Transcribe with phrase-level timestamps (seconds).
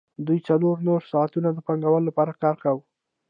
[0.27, 2.83] دوی څلور نور ساعتونه د پانګوال لپاره کار کاوه